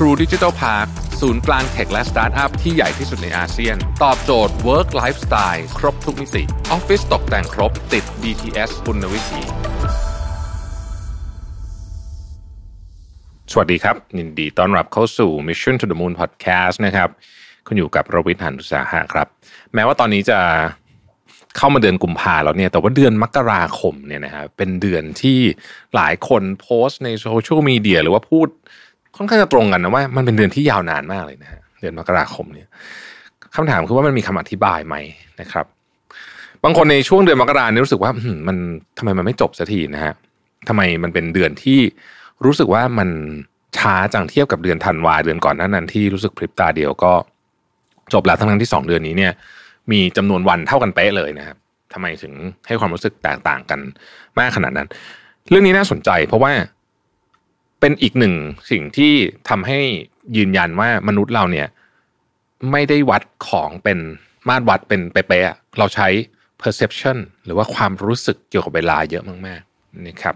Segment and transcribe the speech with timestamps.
[0.00, 0.88] True Digital Park
[1.20, 9.40] ศูนย์กลางเทคและสตาร์ทอัพที่ใหญ่ที่สุดในอาเซียน ตอบโจทย์ Work Lifestyle ครบทุกมิติออฟฟิศตกแต่งครบติด BTS คุณวิถี
[13.52, 17.08] สวัสดีครับ ยินดีต้อนรับเข้าสู่ Mission to the Moon Podcast นะครับ
[17.66, 19.26] คุณอยู่กับรวิทย์หันุสาหะครับ
[19.74, 20.38] แม้ว่าตอนนี้จะ
[21.56, 25.38] เข้ามาเดือนกุมภาแล้วเนี่ยแต่ว่าเดือนมกราคมเนี่ยนะฮะเป็นเดือนที่
[25.94, 28.48] หลายคนโพสต์ในโซเชียลมีเดียหรือว่าพูด
[29.16, 32.68] ค่อนข้างจะตรงกันนะว่ามันเป็นเดือนที่ยาวนานมากเลยนะฮะเดือนมกราคมเนี่ย
[33.54, 34.96] คำถามคือว่ามันมีคำอธิบายไหม
[35.40, 35.66] นะครับ
[36.64, 38.10] บางคนในช่วงเดือนมกราเนี่ยรู้สึกว่า
[38.48, 38.56] มัน
[38.98, 40.14] ทำไมมันไม่จบสักทีนะฮะ
[40.68, 41.80] ทำไมมันเป็นเดือนที่
[42.44, 43.08] รู้สึกว่ามัน
[43.78, 47.12] ช้าจังเทียบกับเดือนธันวาเดือนก่อนนั้นนั้นที่รู้สึกพริบตาเดียวก็
[48.12, 49.32] จบแล้วทั้งทั้งที่สองเดือนนี้เนี่ย
[49.92, 51.56] มีจำนวนวันเท่ากันเป๊ะเลยนะครับ
[51.92, 52.32] ทำไมถึง
[52.66, 53.80] ให้ความรู้สึกแตกต่างกัน
[54.38, 54.88] มากขนาดนั้น
[55.50, 56.52] เรื่องนี้น่าสนใจเพราะว่า
[57.80, 58.34] เป็นอีกหนึ่ง
[58.70, 59.12] สิ่งที่
[59.48, 59.80] ทำให้
[60.36, 61.68] ยืนยันว่ามนุษย์เราเนี่ย
[62.72, 63.98] ไม่ได้วัดของเป็น
[64.48, 66.08] มาตรวัดเป็นเป๊ะๆเราใช้
[66.62, 70.34] perception หรือว่าความรู้สึกเกี่ยวกับเวลาเยอะมากๆนะครับ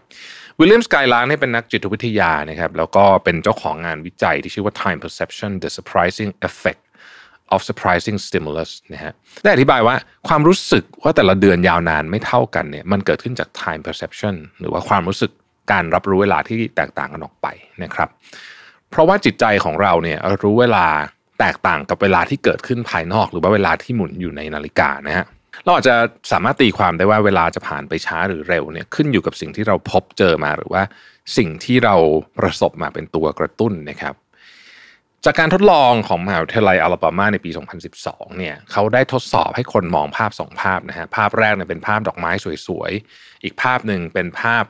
[0.59, 6.83] วิลเลียมสกายลาร์นี่เป็นนักจิตวิทยานะครับแล้วก็เป็นเจ้าของงานวิจัยที่ชื่อว่า time perception the surprising effect
[7.55, 9.97] of surprising stimulus นะฮะได้อธิบายว่า
[10.29, 15.31] ความรู้สึกว่าแต่ละเดือนยาวนานไม่เท่ากันเนี่ยมันเกิดขึ้นจาก time perception หรือว่าความรู้สึก
[15.71, 17.47] การรับรู้เวลาที่แตกต่างกันออกไป
[17.83, 18.09] นะครับ
[18.91, 20.87] เพราะว่าจิตใจของเราเนี่ยรู้เวลา
[21.41, 25.27] แตกต่างกับเวลาที่เกิดขึ้นภายนอก หรือว่าเวลาที่หมุนอยู่ในนาฬิกานะฮะ
[25.65, 25.95] เราอาจจะ
[26.33, 30.83] สามารถตีความได้ว่าเวลาจะผ่านไปช้าหรือเร็วเนี่ยขึ้นอยู่กับสิ่งที่เราพบเจอมาหรือว่า
[31.37, 31.97] สิ่งที่เรา
[32.39, 34.15] ประสบมาเป็นตัวกระตุ้นนะครับ
[35.25, 37.51] จากการทดลองของมหาวิทยาลัยอลาบามาในปี
[37.95, 42.31] 2012 เนี่ยเขาได้ทดสอบให้คนมองภาพสองภาพนะฮะภาพแรกเนี่ยเป็นภาพดอกไม้
[42.67, 44.65] สวยๆ อีกภาพหนึ่งเป็นภาพ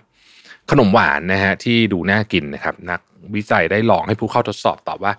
[0.70, 3.00] ขนมหวานนะฮะที่ดูน่ากินนะครับ นัก
[3.34, 5.12] วิจัยได้ลองให้ผู้เข้าทดสอบตอบว่า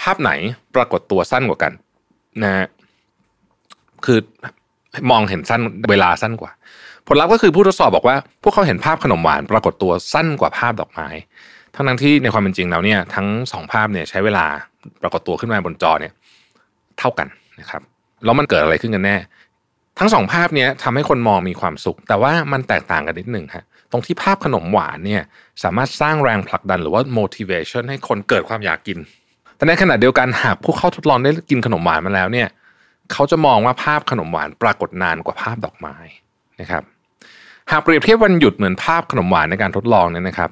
[0.00, 0.30] ภาพไหน
[0.74, 1.72] ปรากฏตัวสั้นกว่ากัน
[2.42, 2.66] นะฮะ
[4.04, 4.18] คือ
[5.10, 5.60] มองเห็นสั้น
[5.90, 6.50] เวลาสั้นกว่า
[7.06, 11.08] ผลลัพธ์ก็คือผู้ทดสอบบอกว่า พวกเขาเห็นภาพขนมหวาน ปรากฏตัวสั้นกว่าภาพดอกไม้
[11.74, 14.46] ทั้งนั้นที่ในความเป็นจริงแล้วเนี่ยทั้งสองภาพเนี่ยใช้เวลา
[15.02, 16.12] ปรากฏตัวขึ้นมาบนจอเนี่ย
[16.98, 17.28] เท่ากัน
[17.60, 17.82] นะครับ
[18.24, 19.16] แล้วมันเกิดอะไรขึ้นกันแน่
[19.98, 25.22] ทั้งสองภาพเนี้ยทำให้คนมองมีความสุข แต่ว่ามันแตกต่างกันนิดหนึ่งฮะ ตรงที่ภาพขนมหวานเนี่ย
[25.62, 28.98] สามารถสร้างแรงผลักดันหรือว่า motivation ให้คนเกิดความอยากกิน
[29.56, 32.48] แต่ในขณะเดียวกันหากผู้เข้าทดลองได้กินขนมหวานมาแล้วเนี่ย
[33.12, 35.96] เขาจะมองว่าภาพขนมหวานปรากฏนานกว่าภาพดอกไม้
[36.60, 36.82] นะครับ
[37.70, 40.50] หากเปรียบเทียบวันหยุดเหมือนภาพขนมหวานในการทดลองเนี่ยนะครับ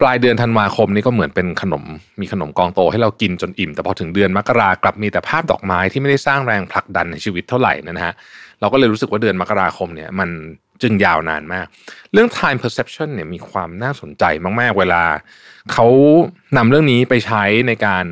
[0.00, 1.84] ปลายเดือนธันวาคมนี้ก็เหมือนเป็นขนม
[2.20, 8.14] มีขนมกองโตให้เรากินจนอิ่ม แต่พอถึงเดือนมกรากลับมีแต่ภาพดอกไม้ที่ไม่ได้สร้างแรงผลักดันในชีวิตเท่าไหร่นะฮะ
[8.60, 10.28] เราก็เลยรู้สึกว่าเดือนมกราคมเนี่ยมัน
[10.82, 11.66] จึงยาวนานมาก
[12.12, 14.24] เรื่อง time perception เนี่ยมีความน่าสนใจ
[14.60, 15.02] มาก ๆ เวลา
[15.72, 15.86] เขา
[16.56, 18.04] นำเรื่องนี้ไปใช้ในการ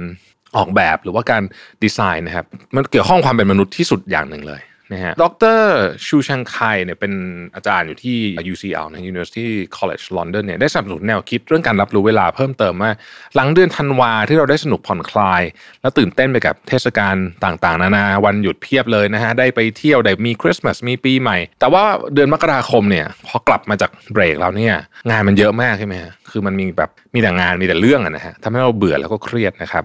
[0.56, 1.42] ออกแบบหรือว่าการ
[1.82, 4.62] ดีไซน์นะครับ มันเกี่ยวข้องความเป็นมนุษย์ที่สุดอย่างหนึ่งเลย
[4.92, 5.24] นะฮะด
[5.58, 5.60] ร
[6.06, 7.12] ชูชังไคเนี่ยเป็น
[7.54, 8.18] อาจารย์อยู่ที่
[8.52, 12.90] UCL นะ University College London เนี่ยได้สนับสนุนแนวคิดเรื่องการรับรู้เวลาเพิ่มเติมว่า
[13.34, 15.42] หลังเดือนธันวาที่เราได้สนุกผ่อนคลาย
[15.82, 21.82] แล้วตื่นเต้นไปกับเทศกาลต่างๆ นานาวันหยุดเพียบเลยนะฮะ ได้ไปเที่ยวได้มีคริสต์มาสมีปีใหม่ แต่ว่า
[22.14, 24.74] เดือนมกราคมเนี่ยพอกลับมาจากเบรกแล้วเนี่ย
[25.10, 25.94] งานมันเยอะมากใช่ไหม
[26.30, 29.84] คือมันมีแบบมีแต่งานมีแต่เรื่องอะนะฮะทำให้เราเบื่อแล้วก็เครียดนะครับ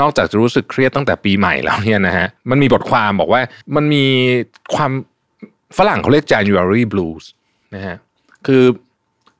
[0.00, 3.40] นอกจากจะรู้สึกเครียดตั้งแต่ปีใหม่แล้วเนี่ยนะฮะมันมีบทความบอกว่า
[3.76, 4.04] มันมี
[4.74, 4.92] ความ
[5.78, 7.24] ฝรั่งเขาเรียก January Blues
[7.74, 7.96] นะฮะ
[8.46, 8.62] คือ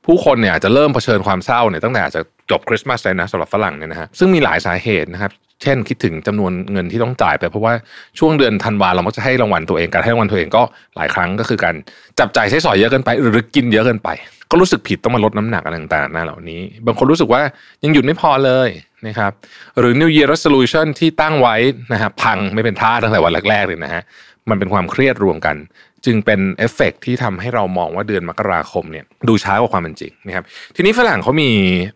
[0.06, 7.72] ผู้คนเนี่ยอาจจะเริ่มเผชิญความเศร้าเนี่ยตั้งแต่อาจจะจบคริสต์มาสเลยนะสำหรับฝรั่งเนี่ยนะฮะซึ่งมีหลายสาเหตุนะครับ เช่นคิดถึงจำนวนเงินที่ต้องจ่ายไป เพราะว่า
[8.18, 10.62] ช่วงเดือนธันวาเราก็จะให้รางวัลตัวเองการให้รางวัลตัวเองก็
[10.96, 11.74] หลายครั้งก็คือการ
[12.18, 14.08] จับจ่ายใช้สอยเยอะเกินไป หรือกินเยอะเกินไป
[14.50, 17.42] ก็รู้สึกผิดต้องมาลดน้ำหนักอะไรต่างๆนะเหล่านี้ บางคนรู้สึกว่า
[17.84, 18.68] ยังหยุดไม่พอเลย
[19.06, 19.32] นะครับ
[19.78, 21.56] หรือ New Year Resolution ที่ตั้งไว้
[21.92, 24.02] นะฮะพังไม่เป็นท่าตั้งแต่วันแรกๆเลยนะฮะ
[24.50, 25.56] มันเป็นความเครียดรวมกัน
[26.04, 30.44] จึงเป็นเอฟเฟกที่ทำให้เรามองว่าเดือนมกราคมเนี่ยดูช้ากว่าความเป็นจริงนะครับ
[30.76, 31.50] ทีนี้ฝรั่งเขามี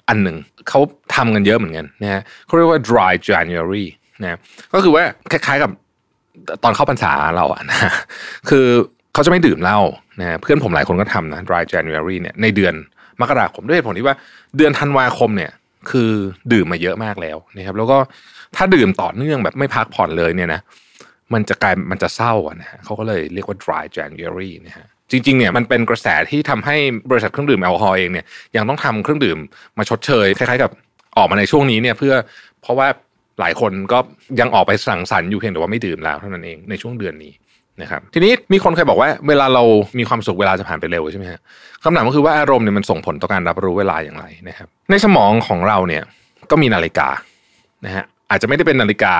[0.08, 0.36] อันหนึ่ง
[0.68, 0.80] เขา
[1.14, 3.86] ทำกันเยอะเหมือนกันนะฮะเขาเรียกว่า dry January
[4.22, 4.38] นะ
[4.74, 5.70] ก็คือว่าคล้ายๆกับ
[6.64, 7.78] ตอนเข้าพรรษาเราอะนะ
[8.48, 8.66] คือ
[9.12, 9.80] เขาจะไม่ดื่มเหล้า
[10.20, 12.74] นะเพื่อนผมหลายคนก็ทำนะ dry January เนี่ยในเดือน
[13.20, 14.16] มกราคมด้วยเหตุผลที่ว่า
[14.56, 15.50] เดือนธันวาคมเนี่ย
[15.90, 16.10] คือ
[16.52, 17.98] ดื่มมาเยอะมากแล้วนะครับ แล้วก็
[18.56, 20.60] ถ้าดื่มต่อเนื่องแบบไม่พักผ่อนเลยเนี่ยนะ
[21.32, 26.76] มันจะกลายมันจะเศร้าอะนะฮะเขาก็เลยเรียกว่า dry January นะฮะจริงๆเนี่ยมันเป็นกระแสที่ทำให้
[27.10, 29.38] บริษัทเครื่องดื่มแอลกอฮอล์เองเนี่ยยังต้องทำเครื่องดื่ม
[29.78, 30.70] มาชดเชยคล้ายๆกับ
[31.16, 32.14] ออกมาในช่วงนี้เนี่ยเพื่อ
[32.62, 32.88] เพราะว่า
[33.40, 33.98] หลายคนก็
[34.40, 37.32] ยังออกไปสังสรรค์อยู่เพียงแต่ว่าไม่ดื่มแล้วเท่านั้นเองในช่วงเดือนนี้
[37.82, 39.62] นะครับทีนี้มีคนเคยบอกว่าเวลาเรา
[39.98, 41.40] มีความสุขเวลาจะผ่านไปเร็วใช่ไหมฮะ
[41.82, 46.02] คำถามก็คือว่าอารมณ์เนี่ยมันส่งผลต่อการรับรู้เวลาอย่างไรนะครับในสมองของเราเนี่ย
[46.50, 47.08] ก็มีนาฬิกา
[47.84, 49.14] นะฮะอาจจะไม่ได้เป็นนาฬิกา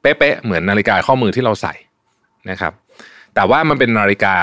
[0.00, 1.74] เป๊ะๆเหมือนนาฬิกาข้อมือที่เราใส่
[2.50, 2.72] นะครับ
[3.34, 4.36] แต่ว่ามันเป็นนาฬิกา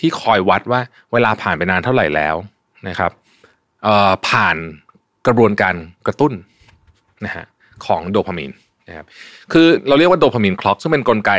[0.00, 0.80] ที่คอยวัดว่า
[1.12, 2.36] เวลาผ่านไปนานเท่าไหร่แล้ว
[2.88, 3.12] นะครับ
[4.28, 4.56] ผ่าน
[5.26, 5.74] กระบวนการ
[6.06, 6.32] กระตุ้น
[7.24, 7.44] นะฮะ
[7.86, 8.50] ของโดพามีน
[8.88, 9.06] นะครับ
[9.52, 11.32] คือเราเรียกว่าโดพามีนคล็อกซึ่งเป็นนกลไก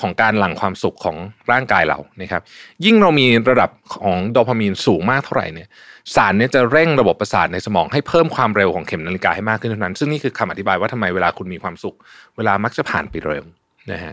[0.00, 1.16] ของการหลั่งความสุขของ
[1.50, 2.42] ร่างกายเรานะครับ
[2.84, 5.68] ยิ่งเรามีระดับของโดพามีนสูงมากเท่าไหร่เนี่ย
[6.14, 11.96] สารเนี่ยจะเร่งระบบประสาทในสมองให้เพิ่มความเร็วของเข็มนาฬิกาให้มากขึ้นเท่านั้น ซึ่งนี่คือคำอธิบายว่าทำไมเวลาคุณมีความสุข
[12.36, 13.44] เวลามักจะผ่านไปเร็ว
[13.92, 14.12] นะฮะ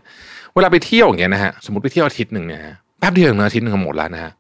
[0.56, 2.62] เวลาไปเที่ยวอย่างเงี้ยนะฮะสมมติไปเที่ยวอาทิตย์หนึ่งเนี่ย
[3.00, 4.32] แป๊บเดียวเองอาทิตย์หนึ่งหมดแล้วนะฮะ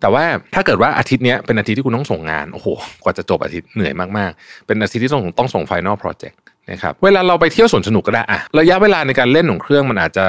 [0.00, 0.24] แต่ว่า
[0.54, 2.66] ถ้าเกิดว่าอาทิตย์นี้เป็นอาทิตย์ที่คุณต้องส่งงานโอ้โห
[3.02, 6.38] กว่าจะจบอาทิตย์เหนื่อยมากๆ เป็นอาทิตย์ที่ต้องต้องส่ง final project
[6.70, 10.26] นะครับเวลาเราไปเที่ยวสวนสนุกก็ได้อะระยะเวลาในการเล่นของเครื่องมันอาจจะ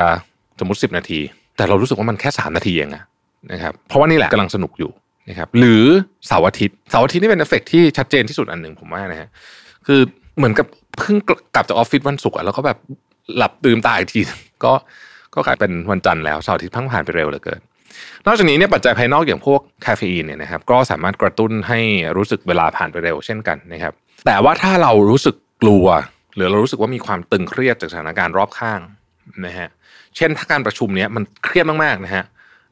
[0.59, 1.19] สมมติ 10 นาที
[1.57, 3.03] แต่เรารู้สึกว่ามันแค่ 3 นาทีเองอะ
[3.51, 4.91] นะครับเพราะว่านี่แหละกำลังสนุกอยู่
[5.29, 5.83] นะครับหรือ
[6.27, 9.29] เสาร์อาทิตย์เสาร์อาทิตย์นี่เป็นเอฟเฟกที่ชัดเจนที่สุดอันหนึ่งผมว่านะฮะ
[9.87, 9.99] คือ
[10.37, 11.15] เหมือนกับเพิ่ง
[11.55, 12.77] กลับจากออฟฟิศวันศุกร์แล้วก็แบบ
[13.37, 14.21] หลับตื่นตาอีกที
[14.63, 14.73] ก็
[15.35, 17.59] ก็กลายเป็นวันจันทร์แล้วเสาร์อาทิตย์พังผ่านไปเร็วเหลือเกิน
[18.25, 21.79] นอกจากนี้เนี่ยปัจจัยภายนอกอย่างพวกคาเฟอีนเนี่ยนะครับก็สามารถกระตุ้นให้
[22.17, 23.93] รู้สึกเวลาผ่านไปเร็วเช่นกันนะครับ
[24.25, 25.85] แต่ว่าถ้าเรารู้สึกกลัว
[26.35, 28.79] หรือเรารู้สึกว่ามีความตึงเครียดจากสถานการณ์รอบข้าง
[29.45, 29.69] นะฮะ
[30.15, 32.23] เช่นถ้าการประชุมเนี้ยมันเครียดมากๆนะฮะ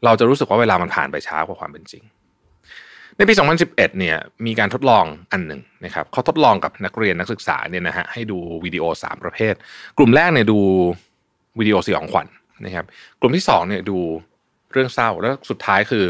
[0.05, 2.03] เราจะรู้สึกว่าเวลามันผ่านไปช้ากว่าความเป็นจริง
[3.17, 9.53] ในปี 2011 เนี่ยมีการทดลองอันหนึ่งนะครับเขาทดลองกับนักเรียนนักศึกษาเนี่ยนะฮะให้ดูวิดีโอ 3 ประเภท
[9.97, 10.59] กลุ่มแรกเนี่ยดู
[11.59, 12.85] วิดีโอสยองขวัญนะครับ
[13.21, 13.97] กลุ่มที่2เนี่ยดู
[14.71, 16.05] เรื่องเศร้าแล้วสุดท้ายคือ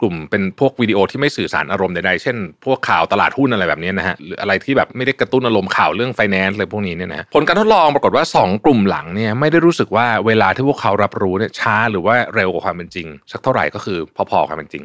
[0.00, 13.98] กลุ่มเป็นพวกวิดีโอที่ไม่สื่อสารอารมณ์ใดๆ เช่น พวกข่าวตลาดหุ้นอะไรแบบนี้นะฮะหรืออะไรที่แบบไม่ได้กระตุ้นอารมณ์ข่าวเรื่องไฟแนนซ์อะไรพวกนี้เนี่ยนะผลการทดลองปรากฏว่า 2 กลุ่มหลังเนี่ยไม่ได้รู้สึกว่าเวลาที่พวกเขารับรู้เนี่ยช้าหรือว่าเร็วกว่าความเป็นจริง สักเท่าไหร่ก็คือ
[14.30, 14.84] พอๆความเป็นจริง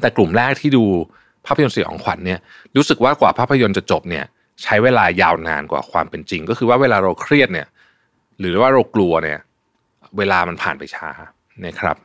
[0.00, 0.84] แต่กลุ่มแรกที่ดู
[1.46, 2.38] ภาพยนตร์สยองขวัญเนี่ย
[2.76, 4.24] รู้สึกว่ากว่าภาพยนตร์จะจบเนี่ย
[4.62, 7.66] ใช้เวลายาวนานกว่าความเป็นจริง ก็คือว่าเวลาเราเครียดเนี่ย
[8.40, 9.38] หรือว่าเรากลัวเนี่ย
[10.18, 11.10] เวลามันผ่านไปช้า
[11.66, 11.96] นะครับ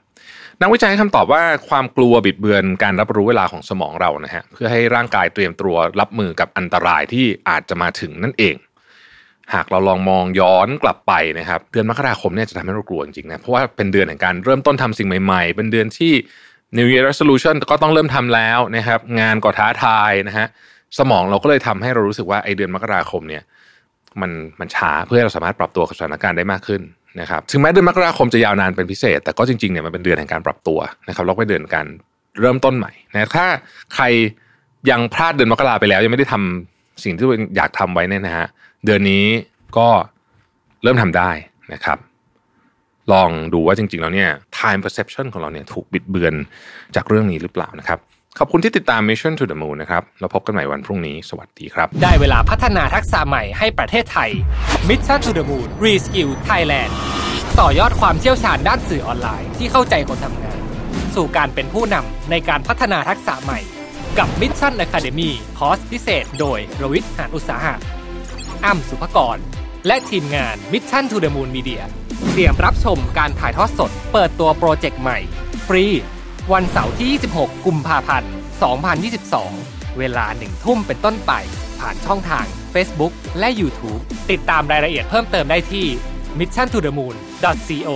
[0.62, 8.56] นักวิจัยให้คำตอบว่าความกลัวบิดเบือนการรับรู้เวลาของสมองเรานะฮะเพื่อให้ร่างกายเตรียมตัวรับมือกับอันตรายที่อาจจะมาถึงนั่นเอง
[9.54, 16.14] หากเราลองมองย้อนกลับไปนะครับ เดือนมกราคมเนี่ยจะทำให้เรากลัวจริงๆนะเพราะว่าเป็นเดือนแห่งการเริ่มต้นทำสิ่งใหม่ๆ เป็นเดือนที่
[16.78, 20.48] New Year Resolution ก็ต้องเริ่มทำแล้วนะครับ งานก็ท้าทายนะฮะ
[20.98, 23.44] สมองเราก็เลยทำให้เรารู้สึกว่าไอเดือนมกราคมเนี่ย
[24.22, 26.82] มันมันช้าเพื่อเราสามารถปรับตัวกับสถานการณ์ได้มากขึ้น
[27.22, 31.88] นะครับถึงแม้เดือนมกราคมจะยาวนานเป็นพิเศษ แต่ก็จริงๆเนี่ยมันเป็นเดือนแห่งการปรับตัวนะครับแล้วก็เป็นเดือนการ
[32.42, 33.46] เริ่มต้นใหม่นะถ้า
[33.96, 34.06] ใคร
[34.92, 38.48] ยังพลาดเดือนมกราไปแล้ว ยังไม่ได้ทำสิ่งที่เองอยากทำไว้เนี่ยนะฮะ
[38.86, 39.26] เดือนนี้
[39.78, 39.88] ก็
[40.84, 41.32] เริ่มทำได้
[41.74, 41.98] นะครับ
[43.14, 44.30] ลองดูว่าจริงๆแล้วเนี่ย
[44.60, 46.34] time perception ของเราเนี่ยถูกบิดเบือน
[46.96, 48.00] จากเรื่องนี้หรือเปล่านะครับ
[48.40, 54.32] ขอบคุณที่ติดตาม Mission to the Moon นะครับเราพบกันใหม่วันพรุ่งนี้สวัสดีครับ ได้เวลาพัฒนาทักษะใหม่ให้ประเทศไทย
[54.90, 56.92] Mission to the Moon Reskill Thailand
[57.60, 60.60] ต่อยอดความเชี่ยวชาญด้านสื่อออนไลน์ที่เข้าใจคนทำงาน
[61.16, 63.60] สู่การเป็นผู้นำในการพัฒนาทักษะใหม่
[64.18, 67.76] กับ Mission Academy คอร์สพิเศษ โดยรวิทย์หานอุตสาหะ
[68.66, 69.38] อ้ำสุภกร
[69.88, 71.82] และทีมงาน Mission to the Moon Media
[72.32, 75.18] เตรียมรับชมการถ่ายทอดสด เปิดตัว project ใหม่
[75.68, 75.86] ฟรี
[76.54, 78.32] วันเสาร์ที่ 26 กุมภาพันธ์
[79.16, 81.32] 2022 เวลาหนึ่งทุ่มเป็นต้นไป
[81.80, 84.02] ผ่านช่องทาง Facebook และ YouTube
[84.32, 85.86] ติดตามรายละเอียดเพิ่มเติมได้ที่
[86.40, 87.92] mission to the moon co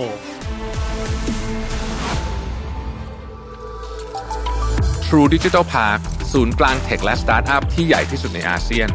[5.06, 6.00] True Digital Park
[6.32, 8.88] ศูนย์กลาง tech และสตาร์ทอัพที่ใหญ่ที่สุดในอาเซียน